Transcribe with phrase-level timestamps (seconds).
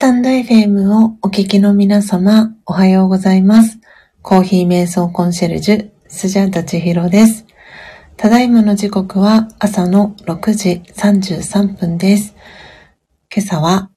[0.00, 3.78] タンド FM をお聞きの皆様、おはようございます。
[4.22, 7.44] コーヒー瞑想コンシェルジュ、スジャータチヒロです。
[8.16, 12.34] ただいまの時刻は朝の6時33分です。
[13.30, 13.90] 今朝は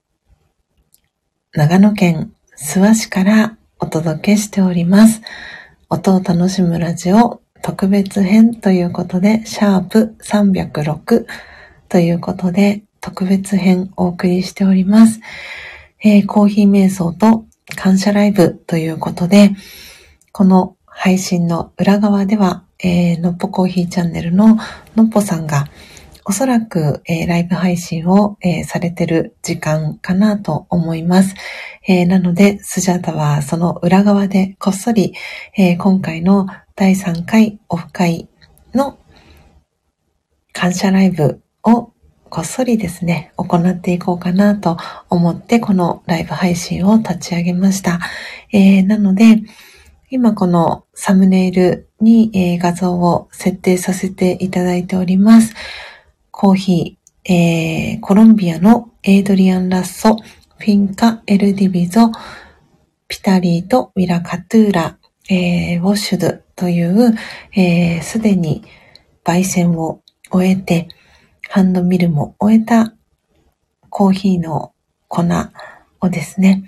[1.54, 5.22] 長野県諏訪市からお届けしております。
[5.90, 11.26] 音を楽しむラジオ特別編ということで、シャープ306
[11.88, 15.22] ということで、特別編お送りしております。
[16.04, 17.46] えー、コーヒー瞑想と
[17.78, 19.52] 感謝ライブということで、
[20.34, 24.58] この配信の裏側では、えー、のっぽコーヒーチャンネルの
[24.96, 25.68] のっぽさんが、
[26.26, 31.36] おそらく、えー、ライブ配信を、えー、されてる時間かなと思います。
[31.88, 35.14] えー、なので、スジャータはその裏側でこっそり、
[35.58, 38.28] え今回の第3回オフ会
[38.74, 39.00] の
[40.52, 41.93] 感謝ライブを
[42.34, 44.78] こっそりですね、行っていこうかなと
[45.08, 48.00] 思って、このライブ配信を立ち上げました。
[48.52, 49.44] えー、なので、
[50.10, 55.54] 今このサムネイルに、えー、画像を設定させていただいております。
[56.32, 62.10] コーヒー、えー、コロンビアのエイドリアン・ラッソ、フィンカ・エルディビゾ、
[63.08, 64.98] ピタリーとウィラ・カトゥーラ、
[65.30, 67.14] えー、ウォッシュドという、
[68.02, 68.64] す、え、で、に
[69.24, 70.02] 焙煎を
[70.32, 70.88] 終えて、
[71.50, 72.94] ハンドミルも終えた
[73.90, 74.74] コーヒーの
[75.08, 75.24] 粉
[76.02, 76.64] をですね、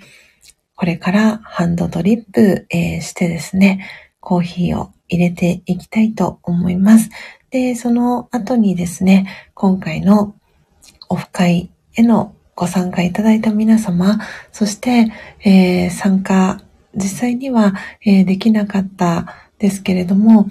[0.76, 3.88] これからハンドドリップ、してですね、
[4.20, 7.10] コーヒーを入れていきたいと思います。
[7.50, 10.36] で、その後にですね、今回の
[11.10, 14.20] オフ会へのご参加いただいた皆様、
[14.52, 15.12] そして、
[15.44, 16.62] えー、参加、
[16.96, 17.74] 実際には、
[18.06, 20.48] えー、できなかったですけれども、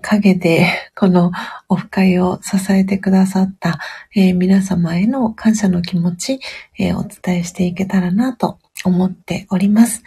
[0.00, 0.66] 陰で
[0.96, 1.32] この
[1.68, 3.78] オフ会を支えてくださった、
[4.14, 6.40] えー、皆様への感謝の気持ち、
[6.78, 10.02] えー、お伝えしていけたらなと思っております。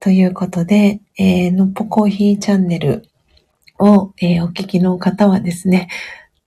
[0.00, 3.08] ということで、えー、のっぽコーヒーチャンネル
[3.78, 5.88] を、え、お聞きの方はですね、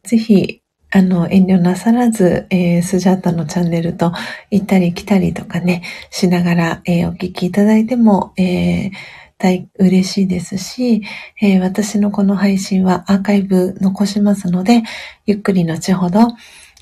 [0.04, 0.62] ぜひ、
[0.92, 4.14] あの、遠慮なさらず、えー、スジャータのチャンネルと
[4.52, 8.92] 行ったり来たりとかね、しながら、え、お聞きいただいても、えー、
[9.38, 11.04] 大嬉しいですし、
[11.42, 14.84] えー、私のこの配信はアーカイブ残しますので、
[15.26, 16.20] ゆっくり後ほど、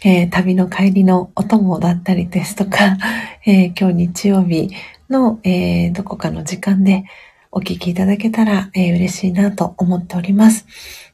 [0.03, 2.97] えー、旅の帰りのお供だったりですとか、
[3.45, 4.69] えー、今日日曜日
[5.09, 7.03] の、えどこかの時間で
[7.51, 10.65] お聞きいただけたら、え嬉しいなと思っております。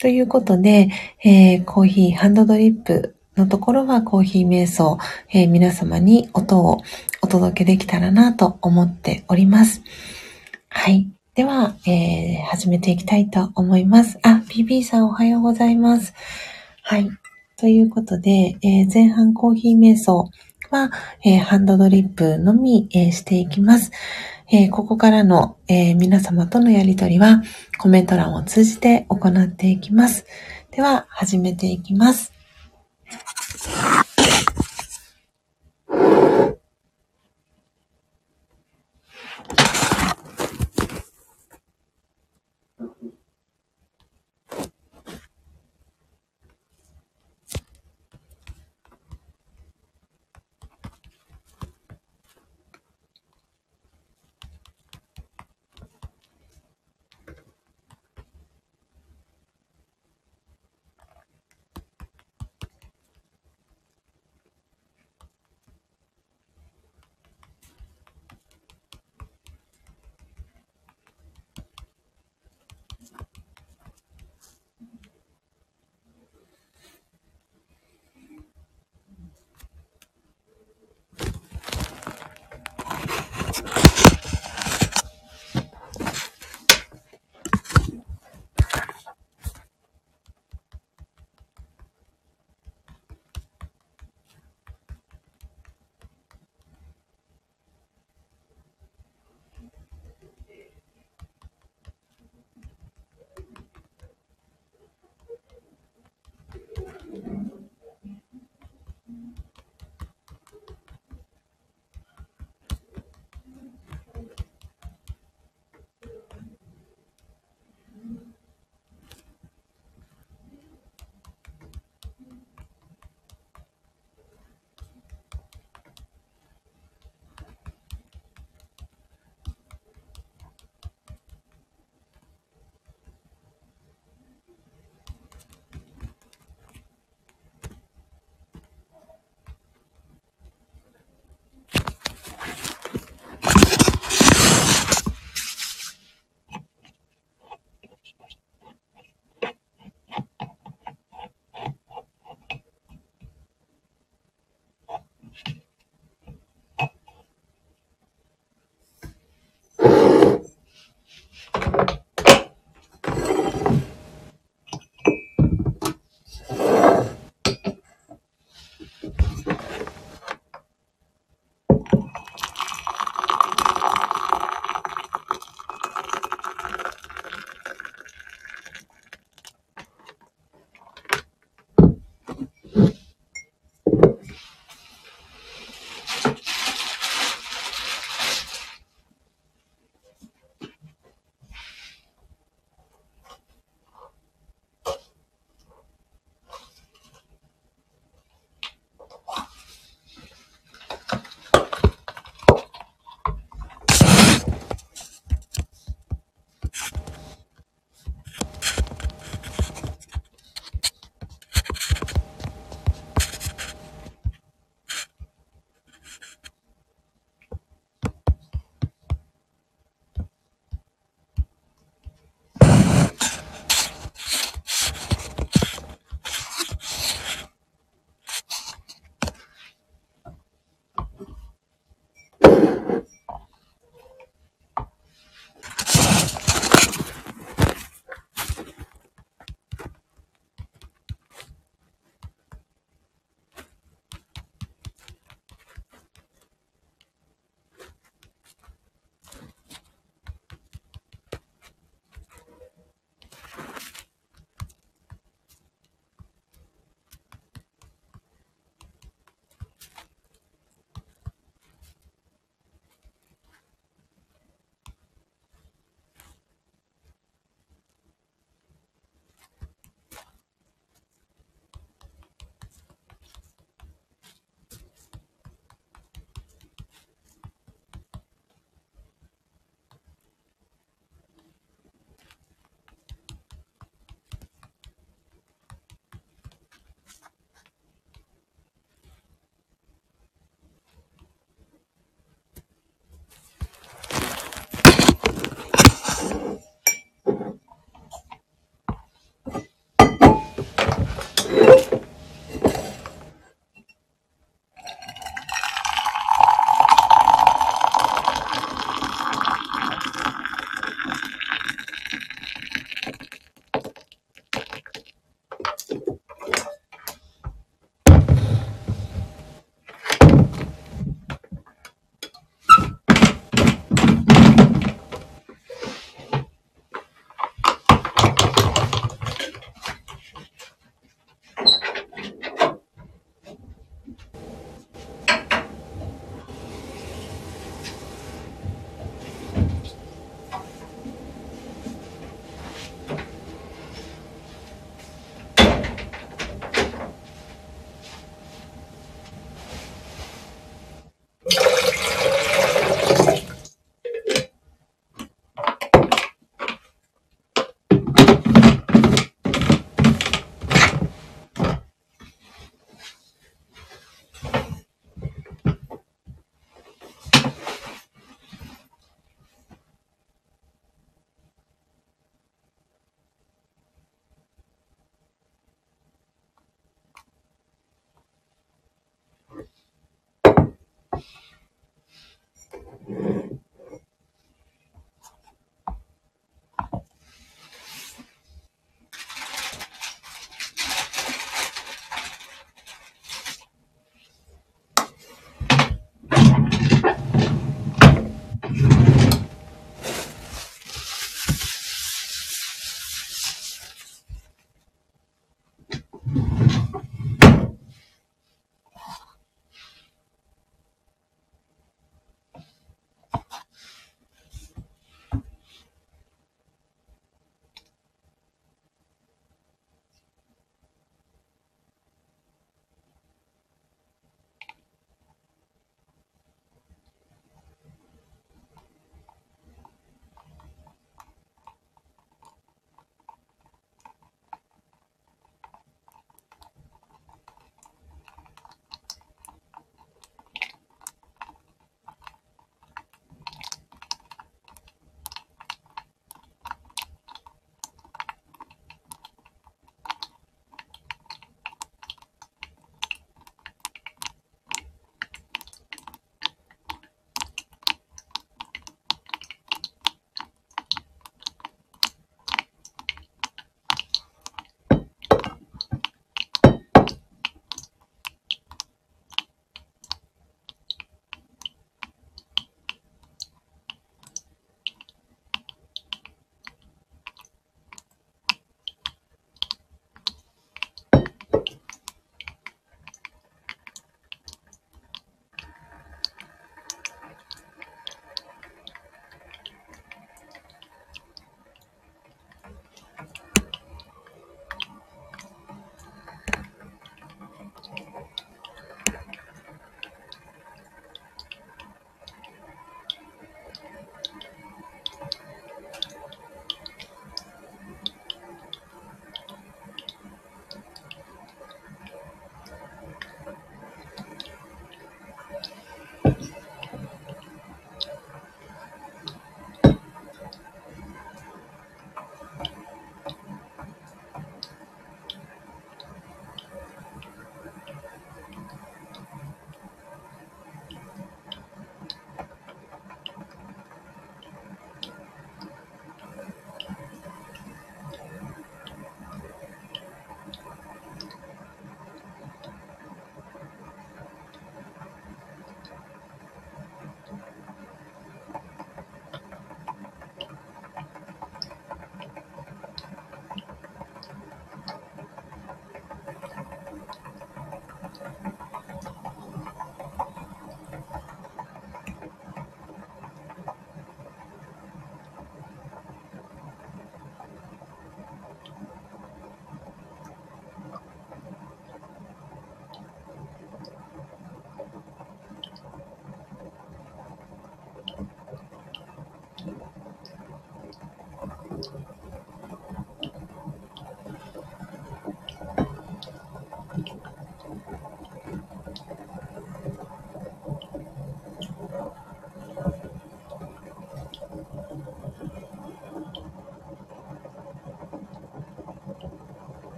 [0.00, 0.88] ということで、
[1.22, 4.98] えコーヒーハンドドリップのところはコーヒー瞑想、
[5.32, 6.82] え皆様に音を
[7.22, 9.82] お届けできたらなと思っております。
[10.68, 11.15] はい。
[11.36, 14.18] では、えー、始めていきたいと思います。
[14.22, 16.14] あ、BB さんおはようございます。
[16.82, 17.10] はい。
[17.58, 20.30] ということで、えー、前半コーヒー瞑想
[20.70, 20.90] は、
[21.26, 23.90] えー、ハンドドリップのみ、えー、していきます。
[24.50, 27.42] えここからの、え皆様とのやりとりは
[27.76, 30.24] コメント欄を通じて行っていきます。
[30.70, 32.32] では、始めていきます。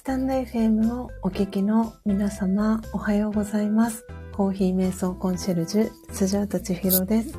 [0.00, 4.06] スタンド FM をお聞きの皆様、おはようございます。
[4.32, 7.38] コーヒー瞑想コンシェルジュ、スジャータチヒロです。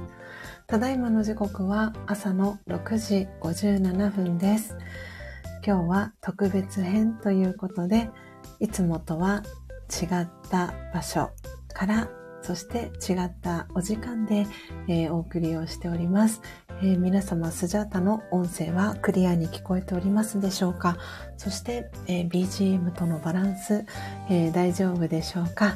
[0.67, 4.78] ただいまの時刻は朝の6時57分です。
[5.65, 8.12] 今日は特別編ということで、
[8.60, 9.41] いつもとは
[9.89, 11.32] 違った場所
[11.74, 12.10] から
[12.43, 14.45] そして違ったお時間で、
[14.88, 16.43] えー、お送りをしております。
[16.84, 20.98] えー、皆様、スジャータの音声はクリアに聞こえておりますでしょうか？
[21.38, 23.86] そして、えー、BGM とのバランス、
[24.32, 25.76] えー、大丈夫でしょうか？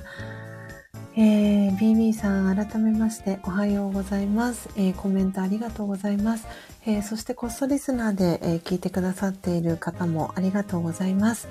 [1.16, 4.68] えー、BB さん、改めましておはようございます。
[4.78, 6.48] えー、コメントありがとうございます。
[6.88, 11.48] えー、そしてコストリスナーで、え聞いてくださっている方もありがとうございます。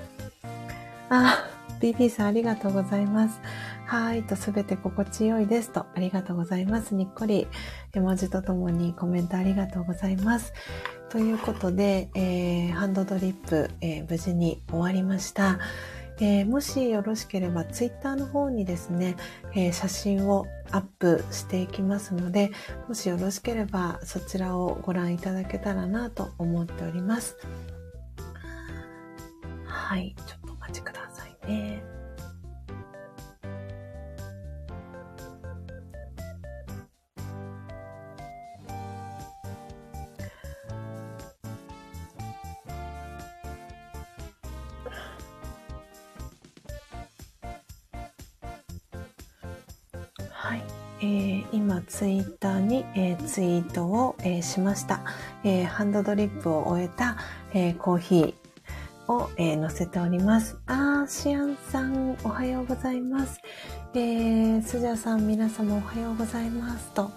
[1.09, 1.45] あ、
[1.79, 3.39] BB さんありがとうございます。
[3.85, 6.95] はいとすべて心地よいですとありがとうございます。
[6.95, 7.47] にっこり
[7.93, 10.53] 絵文字とともにコメントありがとうございます。
[11.09, 15.59] ということで、えー、ハンドドリップ、えー、無事に終わりました。
[16.19, 19.17] えー、もしよろしければツイッターの方にですね、
[19.53, 22.51] えー、写真をアップしていきますので、
[22.87, 27.37] もしよろしければそちらをご覧いただけたらなと思っております。
[29.65, 30.44] はい、ちょっ
[51.87, 55.01] ツイッターに、えー、ツイートを、えー、しました。
[55.43, 57.17] えー、ハンドドリップを終えた、
[57.53, 60.57] えー、コーヒーを、えー、載せております。
[60.65, 63.39] あー、シアンさん、おはようございます。
[63.93, 66.91] えー、スジャさん、皆様おはようございます。
[66.93, 67.11] と、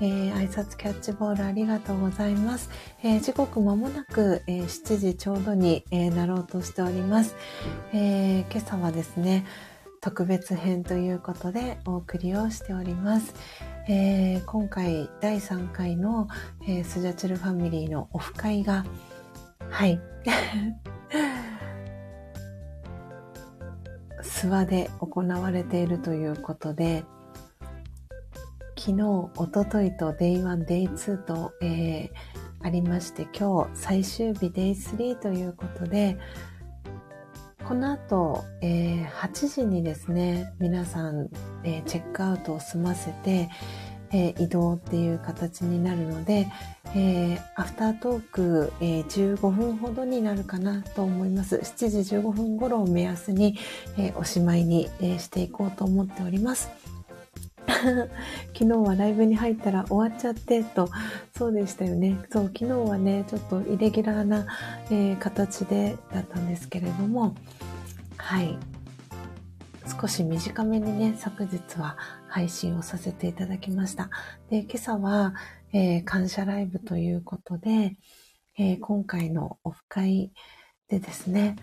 [0.00, 2.70] えー、挨拶キャッチボールありがとうございます。
[3.02, 7.36] えー、時刻まもなく、えー、7時ちょうどに、えー、なろうとしております。
[7.92, 9.46] えー、今朝はですね、
[10.00, 13.34] 特別編ということでお送りをしております。
[13.88, 16.28] えー、今回第3回の、
[16.68, 18.86] えー、スジャチルファミリーのオフ会が、
[19.70, 20.00] はい、
[24.22, 27.04] 諏訪で行われているということで、
[28.78, 29.02] 昨日、
[29.36, 32.10] おとといと Day1、Day2 と、えー、
[32.60, 36.18] ありまして、今日最終日 Day3 ということで、
[37.66, 41.28] この後、えー、8時にですね、皆さん、
[41.64, 43.48] えー、チェックアウトを済ませて、
[44.10, 46.48] えー、移動っていう形になるので、
[46.94, 51.56] えー、アフタートーク、えー、15分ほどになるかなと思います。
[51.56, 53.56] 7時15分頃を目安に、
[53.96, 56.91] え、おしまいに、えしていこうと思っております。
[57.66, 60.88] 昨日はライブに入ったら終わっちゃってと、
[61.36, 62.18] そうでしたよね。
[62.30, 64.46] そう、昨日はね、ちょっとイレギュラーな、
[64.90, 67.34] えー、形でだったんですけれども、
[68.16, 68.58] はい。
[70.00, 71.96] 少し短めにね、昨日は
[72.28, 74.10] 配信をさせていただきました。
[74.48, 75.34] で、今朝は、
[75.72, 77.96] えー、感謝ライブということで、
[78.58, 80.32] えー、今回のオフ会
[80.88, 81.56] でですね、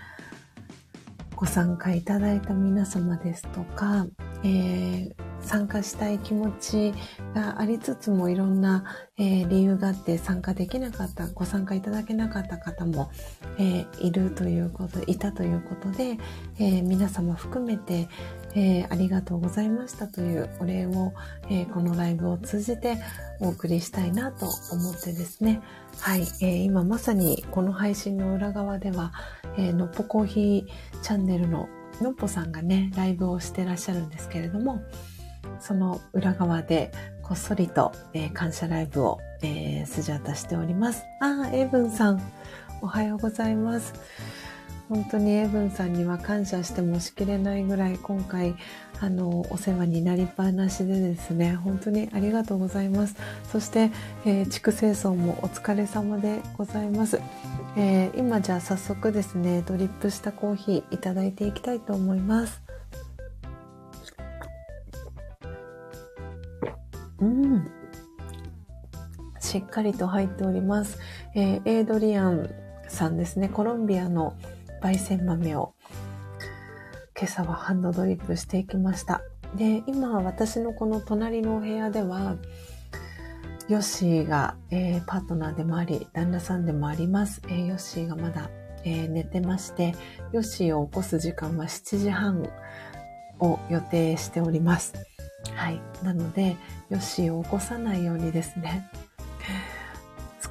[1.35, 4.05] ご参加いただいた皆様ですとか、
[4.43, 6.93] えー参加したい気持ち
[7.33, 8.83] がありつつもいろんな、
[9.17, 13.11] えー、理由があって参加できなかった、ご参加いただけなかった方も、
[13.57, 16.17] えー、いるということ、いたということで、
[16.59, 18.07] えー、皆様含めて、
[18.55, 21.13] えありがとうございましたというお礼を、
[21.51, 22.97] えこのライブを通じて
[23.39, 25.61] お送りしたいなと思ってですね。
[25.99, 29.13] はい、え今まさにこの配信の裏側では、
[29.57, 31.69] えのっぽコーヒーチャンネルの
[32.01, 34.81] のっぽさんがね、ライブをしてらっしゃるんですけれども、
[35.59, 36.91] その裏側で
[37.23, 41.03] こっそりと、えー、感謝ライブを、えー、スジャータしております。
[41.21, 42.21] ああ、エイブンさん、
[42.81, 43.93] おはようございます。
[44.89, 48.55] 本当にエイブンさんには感謝してもしきれないぐらい今回
[48.99, 53.15] あのお世話になりっぱなしでですね本当にありがとうございます
[53.51, 53.91] そして、
[54.25, 57.21] えー、地区清掃もお疲れ様でございます、
[57.77, 62.68] えー、今じゃあ早速ですねドリップしたコーヒーいただいていきたいと思います
[67.21, 67.71] うん。
[69.39, 70.99] しっかりと入っております。
[71.35, 72.49] えー、エイドリアン
[72.87, 73.49] さんですね。
[73.49, 74.35] コロンビアの
[74.81, 75.73] 焙煎豆を
[77.19, 79.21] 今朝はハンドドリップしていきました。
[79.55, 82.37] で、今私のこの隣のお部屋では、
[83.67, 87.41] ヨッシーが、えー、パートナーでもあり、旦那さんでもあります。
[87.47, 88.49] えー、ヨッシーがまだ、
[88.85, 89.95] えー、寝てまして、
[90.31, 92.49] ヨッシーを起こす時間は7時半
[93.39, 94.93] を予定しております。
[95.53, 95.81] はい。
[96.01, 96.55] なので、
[96.89, 98.89] ヨッシーを起こさないようにですね、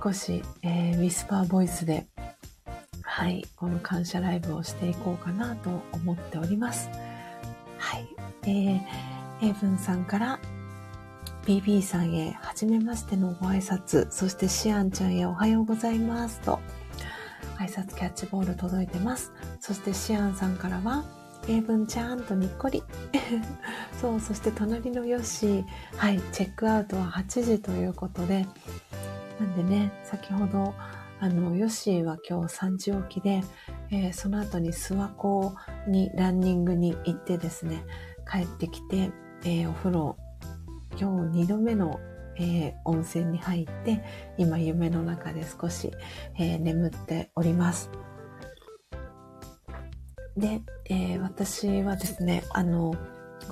[0.02, 2.06] 少し、えー、ウィスパーボイスで、
[3.02, 6.88] はい、この感謝ライブをしていこうかなと思っております。
[7.78, 8.06] はい。
[8.42, 10.38] えー、エイブンさんから
[11.44, 16.60] BB さんへ、はじめましてのご挨拶、そしてシアンちゃんへおはようございますと、
[17.58, 19.32] 挨拶キャッチボール届いてます。
[19.58, 21.04] そしてシアンさんからは、
[21.48, 22.82] 英文ちゃんとにっこり。
[24.00, 25.64] そう、そして隣のヨッシー、
[25.96, 28.46] はい、チェックアウトは8時ということで、
[29.40, 30.74] なんでね、先ほど、
[31.20, 33.42] あの、ヨッシーは今日3時起きで、
[33.90, 35.54] えー、その後に諏訪湖
[35.86, 37.82] にランニングに行ってですね、
[38.30, 39.10] 帰ってきて、
[39.44, 40.16] えー、お風呂、
[41.00, 41.98] 今日2度目の、
[42.36, 44.04] えー、温泉に入って、
[44.36, 45.92] 今夢の中で少し、
[46.38, 47.90] え、眠っております。
[50.38, 52.94] で、えー、私はですね、あの、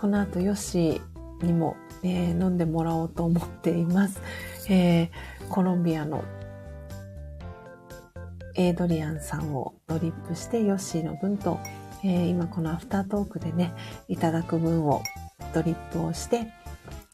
[0.00, 4.20] この後ヨッシーにも、え飲んでもらおうと思っています。
[4.68, 5.10] え
[5.48, 6.24] コロンビアの
[8.54, 11.58] エイドリアンさんをドリップしてヨッシーの分と、
[12.02, 13.72] えー、今このアフタートークでね、
[14.08, 15.02] いただく分を
[15.52, 16.52] ドリップをして、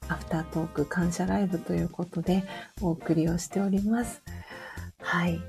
[0.09, 2.45] アフタートーク感謝ライブということで
[2.81, 4.23] お送りをしております。
[5.01, 5.41] はい。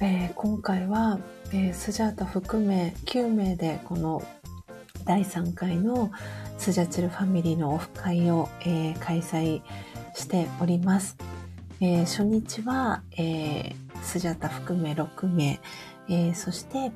[0.00, 1.18] えー、今回は、
[1.52, 4.22] えー、スジャータ含め9名でこの
[5.04, 6.12] 第3回の
[6.58, 9.62] スジャチルファミリーのオフ会を、えー、開催
[10.14, 11.16] しております。
[11.80, 15.60] えー、初日は、えー、スジャータ含め6名、
[16.08, 16.92] えー、そして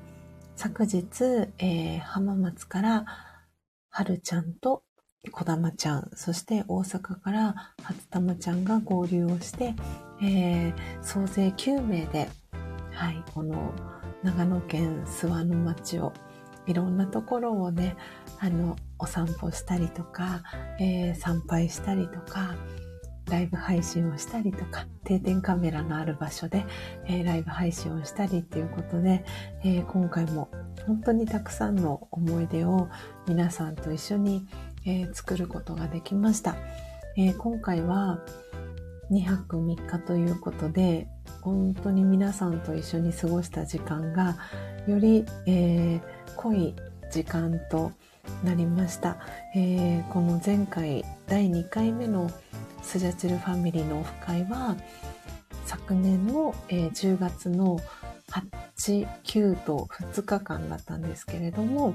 [0.57, 1.05] 昨日、
[1.59, 3.05] えー、浜松から
[3.91, 4.85] はるちゃんと
[5.33, 9.75] こだまちゃん、そして大阪から初玉ちゃんが合流をして、
[10.23, 12.29] えー、総勢9名で、
[12.93, 13.73] はい、この
[14.25, 16.15] 長野県諏訪の町を
[16.67, 17.95] いろんなところをね、
[18.39, 20.43] あの、お散歩したりとか、
[20.81, 22.55] えー、参拝したりとか、
[23.31, 26.65] ライブ配信をしたりとか、定点カメラのある場所で、
[27.05, 29.27] えー、ライブ配信をしたりっていうことで、
[29.63, 30.49] えー、今回も
[30.87, 32.89] 本当にたくさんの思い出を
[33.29, 34.47] 皆さんと一緒に、
[34.87, 36.57] えー、作ることができました。
[37.17, 38.19] え今回は
[39.11, 41.09] 2泊3日ということで、
[41.43, 44.37] 本当に皆さんと一緒に過ごした時間が、
[44.87, 46.01] より、え
[46.37, 46.75] 濃い
[47.11, 47.93] 時間と
[48.43, 49.19] なりました。
[49.55, 52.31] えこの前回第2回目の
[52.85, 54.77] スジャチルファミリーのオフ会は
[55.65, 57.81] 昨年の、えー、10月の
[58.77, 61.95] 8、9と2日間だったんですけれども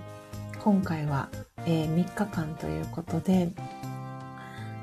[0.60, 1.30] 今回は、
[1.66, 3.52] えー、3日間ということで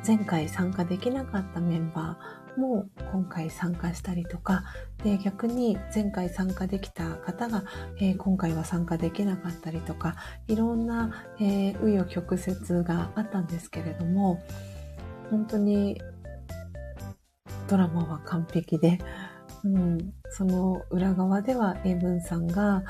[0.06, 4.64] 前回参加できなかったメンバーも今回参加したりとか
[5.04, 7.64] で逆に前回参加できた方が、
[8.00, 10.16] えー、今回は参加できなかったりとか
[10.48, 14.42] いろんな紆余、えー、曲折があったんですけれども
[15.30, 16.00] 本当に
[17.68, 18.98] ドラマは完璧で、
[19.64, 22.84] うん、その裏側では英文さんが、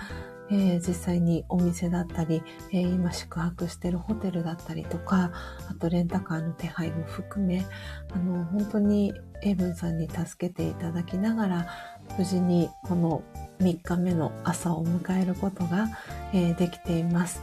[0.51, 2.43] えー、実際にお店だったり、
[2.73, 5.33] えー、今宿泊してるホテルだったりとか、
[5.71, 7.65] あとレンタカーの手配も含め、
[8.13, 11.69] あの、本当に英文さんに助けていただきながら、
[12.19, 13.23] 無事にこの
[13.61, 15.89] 3日目の朝を迎えることが、
[16.33, 17.43] えー、できています。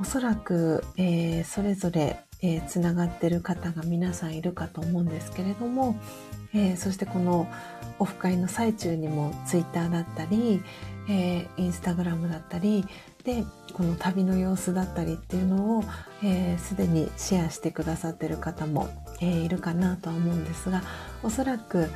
[0.00, 6.00] おそらく、えー、それぞれえー、つながってる方が皆さんいるかと思うんですけれども、
[6.54, 7.48] えー、そしてこの
[7.98, 10.62] オフ会の最中にもツイッターだったり、
[11.08, 12.84] えー、インスタグラムだったり
[13.24, 15.82] でこの旅の様子だったりっていうのを
[16.58, 18.88] すで、えー、にシェアしてくださってる方も、
[19.20, 20.82] えー、いるかなとは思うんですが
[21.22, 21.88] おそらく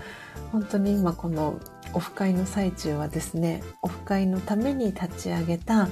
[0.51, 1.61] 本当に今この
[1.95, 5.89] オフ会の最中はですねオフ会のために立ち上げた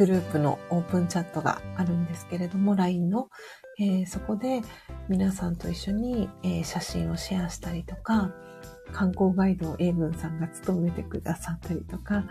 [0.00, 3.28] グループのオープンチャットがあるんですけれども、LINE の、
[3.78, 4.62] えー、そこで
[5.08, 8.32] 皆さんと一緒に、えー、写真をシェアしたりとか、
[8.92, 12.24] 観光ガイドを英文さんが務めてくださったりとか、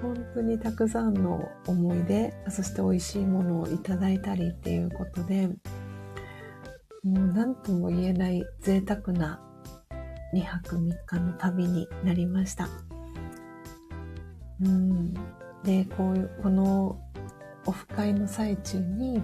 [0.00, 5.48] 本当にたくさんの思い出、そして美味しいものをいただいたりっていうことで、
[7.04, 9.40] もう何とも言えない贅沢な
[10.34, 12.68] 2泊3日の旅になりました。
[14.62, 15.14] うん
[15.64, 17.00] で、こう、この
[17.66, 19.20] オフ会の最中に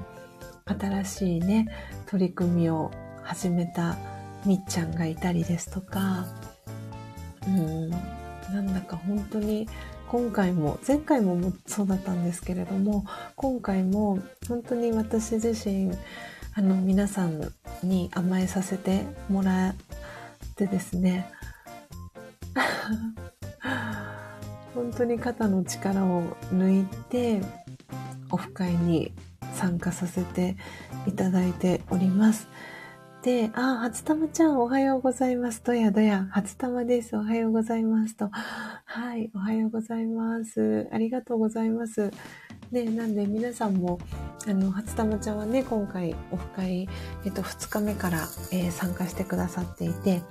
[0.65, 1.69] 新しいね、
[2.07, 2.91] 取り組みを
[3.23, 3.97] 始めた
[4.45, 6.27] みっちゃんがいたりですとか、
[7.47, 9.69] うん、なんだか本当に
[10.09, 13.05] 今回も、前回もそうだったんですけれども、
[13.37, 14.19] 今回も
[14.49, 15.93] 本当に私自身、
[16.59, 17.41] あの皆さん
[17.85, 19.75] に甘えさせてもらっ
[20.57, 21.31] てですね、
[24.75, 27.41] 本当に肩の力を抜いて
[28.33, 29.13] オフ会に
[29.55, 30.57] 参加させて
[31.07, 32.49] いただいております。
[33.55, 35.61] あ、初玉ちゃんおはようございます。
[35.65, 37.17] どやどや、初玉です。
[37.17, 38.29] おはようございますと。
[38.31, 40.89] はい、おはようございます。
[40.93, 42.13] ありがとうございます。
[42.71, 43.99] ね、なんで皆さんも、
[44.47, 46.89] あの、初玉ちゃんはね、今回オフ会、
[47.25, 48.19] えっと、2日目から、
[48.53, 50.23] えー、参加してくださっていて、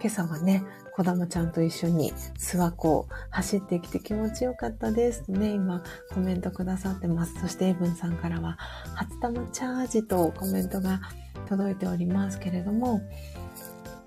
[0.00, 0.64] 今朝はね、
[0.96, 7.40] こだまちゃんと一緒に諏訪湖を走ってきて気持ちよかったですね、今コメントくださってます。
[7.40, 8.58] そしてエブンさんからは、
[8.96, 11.00] 初玉チャージとコメントが
[11.48, 13.00] 届いておりますけれども、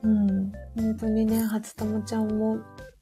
[0.03, 2.59] うん、本当にね、初玉ちゃんも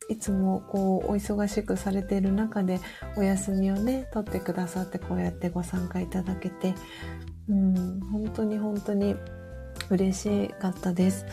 [0.10, 2.80] いつもこうお忙しくされている中で
[3.16, 6.74] お休みをね取ってくださってこうやってご参加いただけて
[7.50, 9.16] うん本当に本当に
[9.90, 11.26] 嬉しかったです。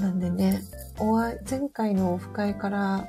[0.00, 0.62] なんでね
[0.98, 3.06] お会前回のオフ会から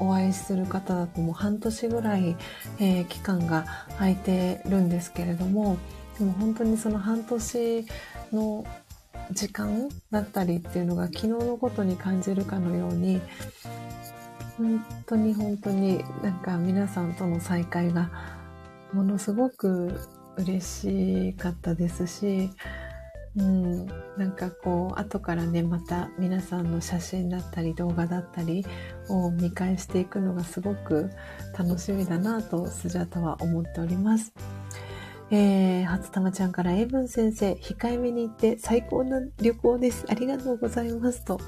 [0.00, 2.36] お会いする方だともう半年ぐらい、
[2.78, 3.64] えー、期間が
[3.96, 5.78] 空いてるんですけれども
[6.18, 7.86] でも本当にその半年
[8.32, 8.64] の
[9.30, 13.20] 時間だったりっていうのが昨日のことに感じるかのように
[14.56, 18.10] 本当に本当になんか皆さんとの再会が
[18.92, 20.00] ものすごく
[20.36, 22.50] 嬉しかったですし、
[23.36, 23.86] うん、
[24.16, 28.64] なんかこう後からねまた皆さんの写真だったり動画だったり
[29.08, 31.10] を見返していくのがすごく
[31.58, 34.32] 楽しみだなとスジャタは思っております。
[35.30, 40.04] えー、初玉ちゃんからエブン先生、控えめに行って最高な旅行です。
[40.08, 41.24] ありがとうございます。
[41.24, 41.40] と、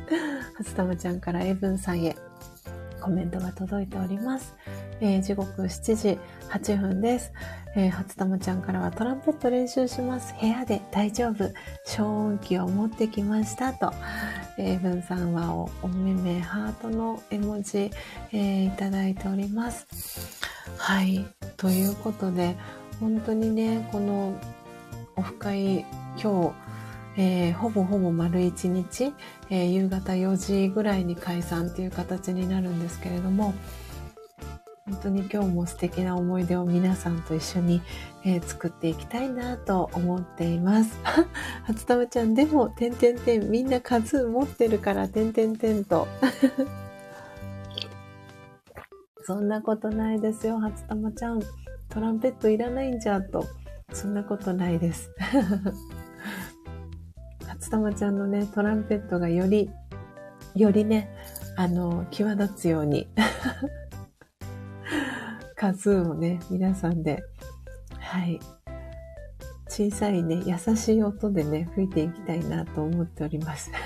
[0.56, 2.16] 初玉ちゃんからエブンさんへ
[3.00, 4.54] コメントが届いております。
[5.00, 6.18] えー、時刻7時
[6.48, 7.32] 8分です。
[7.76, 10.34] えー、初玉ちゃんからはトランペット練習します。
[10.40, 11.52] 部屋で大丈夫。
[11.84, 13.92] 消音器を持ってきましたと。
[14.56, 19.86] えー、ブンさんはおお目目ハートの絵文字、えー、いただいております。
[20.76, 21.24] はい。
[21.56, 22.56] ということで、
[23.00, 24.36] 本当にね、この
[25.16, 25.84] オフ会、
[26.20, 26.52] 今
[27.16, 29.12] 日、えー、ほぼほぼ丸一日、
[29.50, 33.54] えー、夕方4時ぐらいに解散っていう形になるんですけれども、
[34.86, 37.82] 本当に今日も素敵な思い出を皆さんと一緒に、
[38.24, 40.98] えー、作っていきたいなと思っています。
[41.64, 46.08] 初玉ちゃん、でも、てんてんてん、みんな数持ってるから、てんてんてんと。
[49.24, 51.42] そんなことないですよ、初玉ちゃん。
[51.88, 53.46] トランペットいらないんじゃと。
[53.92, 55.10] そんなことないです。
[57.46, 59.70] 初玉ちゃんのね、トランペットがより、
[60.54, 61.10] よりね、
[61.56, 63.08] あの、際立つように
[65.56, 67.24] 数をね、皆さんで、
[67.98, 68.38] はい、
[69.68, 73.70] 小さいね、優しい音でね、吹いていきたいなと思っております。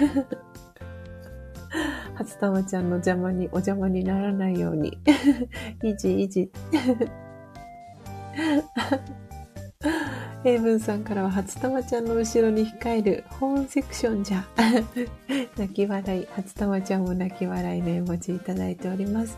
[2.14, 4.98] 初玉ちゃんの邪魔に、お邪魔にならないように。
[5.82, 6.50] いじいじ。
[10.44, 14.44] 英文さんからは、初玉ちゃんの後ろに控えるホーンセクションじゃ。
[15.56, 19.36] 泣き笑い、初玉ちゃんも泣き笑いの絵文字いただいております。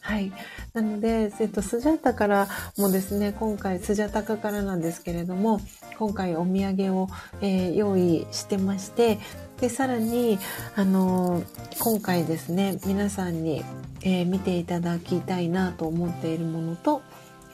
[0.00, 0.32] はい。
[0.74, 5.60] なので、えっと、スジャタからもですね、今回、スジャタカからなんですけれども、
[5.98, 7.08] 今回お土産を、
[7.40, 9.18] えー、用意してまして、
[9.60, 10.38] で、さらに、
[10.76, 11.44] あのー、
[11.78, 13.64] 今回ですね、皆さんに、
[14.02, 17.00] えー、見ていただきたいなと思っているものと、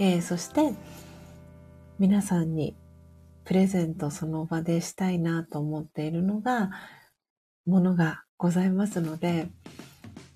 [0.03, 0.73] えー、そして
[1.99, 2.75] 皆さんに
[3.45, 6.71] プレゼントその場でしたいなと思っているのが
[7.67, 9.51] ものがございますので、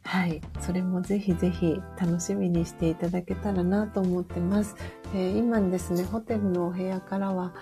[0.02, 4.76] はい、それもぜひぜひ楽しみにしていただけたらなと思ってます。
[5.14, 7.54] えー、今ですね、ホテルのお部屋からは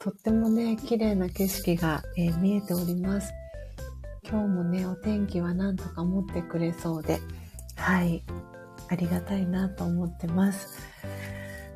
[0.00, 3.32] とってもね、綺麗な景色が、えー、見えております。
[4.28, 7.20] 今日もね、お天気はなんとか持ってくれそうで、
[7.76, 8.24] はい、
[8.88, 10.78] ありがたいなと思ってます。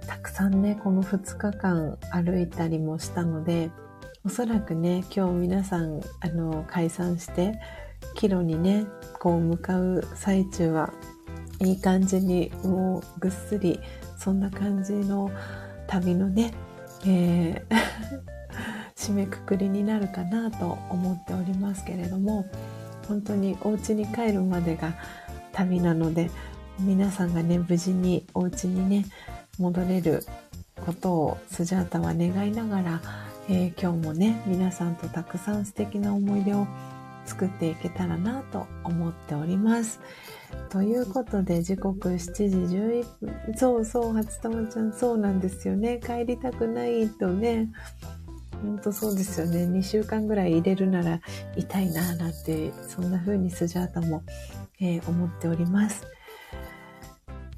[0.06, 3.70] たくさんね、この2日間歩いたりもしたので、
[4.24, 7.58] おそらくね、今日皆さん、あの、解散して、
[8.14, 8.86] 帰路にね、
[9.20, 10.92] こう向かう最中は、
[11.60, 13.80] いい感じに、もうぐっすり、
[14.16, 15.30] そんな感じの
[15.86, 16.52] 旅のね、
[17.04, 18.22] えー
[18.94, 22.46] 締めくくりになるかなと思っておりますけれども、
[23.08, 24.94] 本当にお家に帰るまでが
[25.52, 26.30] 旅なので、
[26.84, 29.06] 皆さんがね、無事にお家にね、
[29.58, 30.24] 戻れる
[30.84, 33.00] ことをスジャータは願いながら、
[33.48, 36.66] えー、今日もね、皆さんとたくさん素敵な思い出を
[37.24, 40.00] 作っていけたらなと思っております。
[40.70, 43.56] ということで、時刻7時11分。
[43.56, 46.00] そうそう、初玉ちゃん、そうなんですよね。
[46.04, 47.70] 帰りたくないとね。
[48.60, 49.66] ほんとそうですよね。
[49.66, 51.20] 2週間ぐらい入れるなら
[51.56, 54.22] 痛いなぁなんて、そんな風にスジャータも、
[54.80, 56.06] えー、思っております。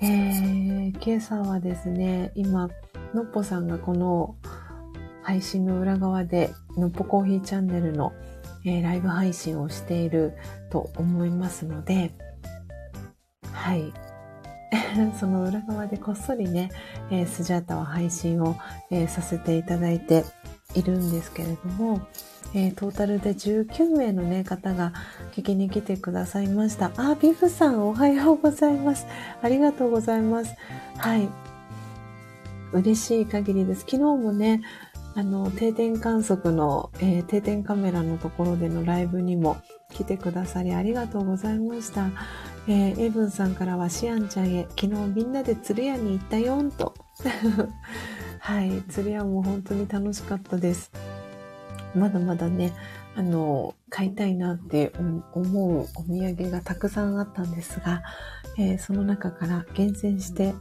[0.07, 2.68] えー、今朝はですね、今、
[3.14, 4.36] のっぽさんがこの
[5.22, 8.12] 配信の裏側で、のっぽコーヒーチャンネルの、
[8.66, 10.34] えー、ライブ配信をしている
[10.70, 12.12] と思いますので、
[13.50, 13.94] はい。
[15.18, 16.70] その裏側でこっそりね、
[17.11, 18.57] えー、スジャータは配信を、
[18.90, 20.24] えー、させていただいて
[20.75, 22.07] いるんですけれども、
[22.55, 24.93] えー、トータルで19名のね、方が
[25.33, 26.93] 聞きに来てくださいました。
[26.97, 29.07] あ、ビフさんおはようございます。
[29.43, 30.55] ありがとうございます。
[30.99, 31.29] はい。
[32.72, 33.81] 嬉しい限りです。
[33.81, 34.62] 昨日もね、
[35.16, 39.57] あの、定点観測の、えー、定点カメラのところでのライブにも
[39.91, 42.11] 来てくださりありがとうございました。
[42.66, 46.95] えー、エブンさんからはシアンちゃんへ、昨日みんなで釣り屋に行ったよんと。
[48.45, 50.92] はい、釣り屋も本当に楽しかったです。
[51.95, 52.74] まだまだね、
[53.16, 54.92] あの、買いたいなって
[55.32, 58.03] 思うお土産がたくさんあったんですが、
[58.59, 60.53] えー、その中から厳選して、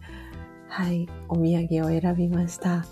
[0.69, 2.85] はい、お土産を選びました。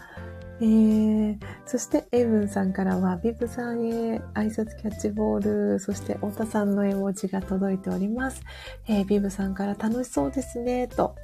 [0.59, 8.43] えー、そして、エイブンさんからは、ビブさんへ挨拶キャッチボール、そして、太田さんの絵文字が届いております。
[8.89, 11.15] えー、ビブさんから楽しそうですね、と。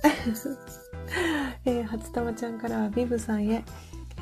[1.67, 3.61] えー、初玉ちゃんからは、ビブさんへ、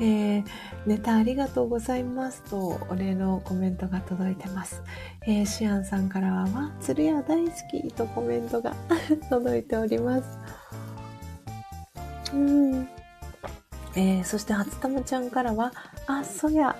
[0.00, 0.44] ー、
[0.84, 4.82] ネタありがとうございますとお礼のコメントが届いてます。
[5.28, 8.74] えー、シアンさんからは、わ、鶴屋大好きとコメントが
[9.30, 10.24] 届いております。
[12.34, 12.88] うん。
[13.94, 15.72] えー、そして初玉ちゃんからは、
[16.08, 16.74] あ、そや、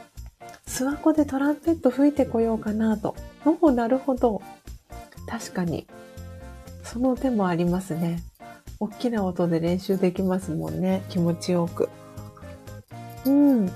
[0.66, 3.14] 諏訪湖でトランペット吹いてこようかなと。
[3.44, 4.42] おお、なるほど。
[5.28, 5.86] 確かに。
[6.82, 8.20] その手もありますね。
[8.78, 11.02] 大きな音で練習できますもんね。
[11.08, 11.88] 気持ちよく。
[13.24, 13.70] うん。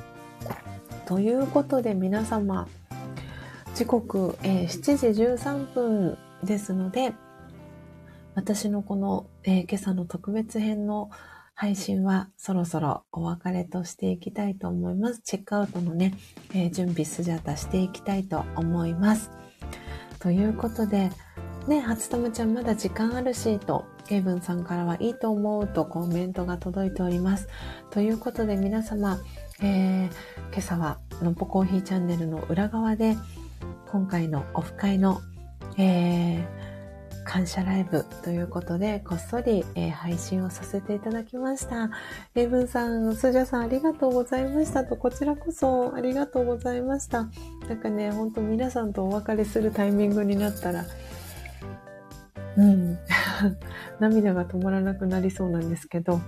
[1.06, 2.68] ということで皆様、
[3.74, 7.14] 時刻、えー、7時13分ですので、
[8.34, 11.10] 私のこの、えー、今朝の特別編の
[11.54, 15.20] 配信はそろそろお別れとしていきたいと思います。
[15.22, 16.14] チェックアウトのね、
[16.54, 19.30] えー、準備スジャタしていきたいと思います。
[20.20, 21.10] ということで、
[21.66, 27.48] ね、初玉ちゃんまだ時間あるし、と、ケイブンさんからはいいと思うとコメントが届いております。
[27.90, 29.18] ということで皆様、
[29.62, 30.08] えー、
[30.52, 33.16] 今朝はのっぽコーヒーチャンネルの裏側で、
[33.86, 35.20] 今回のオフ会の、
[35.76, 36.44] えー、
[37.24, 41.90] 感謝ライブということで、こっそり、えー、配信をさせていただきました。
[42.34, 47.28] エイブンさん、スジャさんありがとうございましたと、こちらこそありがとうございました。
[47.68, 50.84] なんかね、ほんと皆さんとお別れするタイミングになったら、
[52.56, 52.98] うん、
[54.00, 56.20] 涙が止まらなくなりそうなんですけど、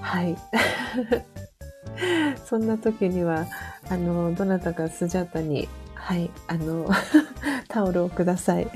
[0.00, 0.36] はい。
[2.44, 3.46] そんな時には、
[3.88, 6.88] あの、どなたかスジャタに、はい、あの、
[7.68, 8.68] タオルをください。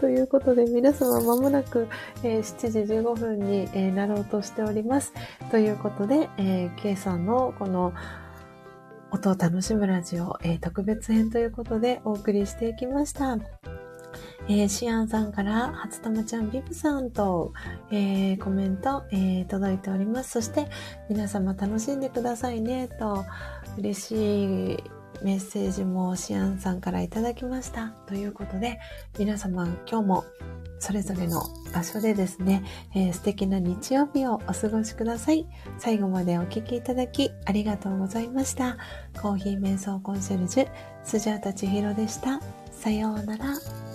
[0.00, 1.88] ということで、皆様まもなく、
[2.22, 5.12] えー、7時15分に、えー、なろうとしております。
[5.50, 7.92] ということで、えー、K さんのこの
[9.10, 13.38] 音を楽しむラジオ、えー、特別編ということでお送りしていきました。
[14.48, 17.52] えー、シアンさんから、初玉ちゃんビブさんと、
[17.90, 20.32] えー、コメント、えー、届いております。
[20.32, 20.68] そして、
[21.08, 23.24] 皆様楽しんでくださいね、と、
[23.78, 24.84] 嬉しい
[25.22, 27.88] メッセージもシアンさんからいただきました。
[28.06, 28.78] ということで、
[29.18, 30.24] 皆様今日も
[30.78, 31.42] それぞれの
[31.72, 32.62] 場所でですね、
[32.94, 35.46] えー、素敵な日曜日をお過ごしください。
[35.78, 38.76] 最後までお聴きいただきありがとうございました。
[39.20, 40.68] コーヒー瞑想コンシェルジュ、
[41.02, 42.40] スジャータチヒロでした。
[42.70, 43.93] さようなら。